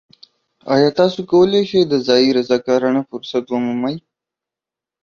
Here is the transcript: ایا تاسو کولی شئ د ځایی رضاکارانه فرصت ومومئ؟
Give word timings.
ایا 0.73 0.89
تاسو 0.99 1.19
کولی 1.31 1.61
شئ 1.69 1.81
د 1.87 1.93
ځایی 2.07 2.35
رضاکارانه 2.37 3.01
فرصت 3.09 3.45
ومومئ؟ 3.49 3.97